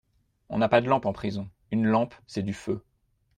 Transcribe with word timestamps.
On 0.49 0.57
n'a 0.57 0.67
pas 0.67 0.81
de 0.81 0.87
lampe 0.89 1.05
en 1.05 1.13
prison; 1.13 1.47
une 1.69 1.85
lampe 1.85 2.15
c'est 2.25 2.41
du 2.41 2.53
feu. 2.55 2.81